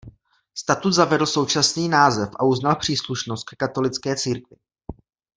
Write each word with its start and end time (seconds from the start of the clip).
Statut 0.55 0.93
zavedl 0.93 1.25
současný 1.25 1.89
název 1.89 2.29
a 2.39 2.45
uznal 2.45 2.75
příslušnost 2.75 3.43
ke 3.43 3.55
katolické 3.55 4.15
církvi. 4.15 4.57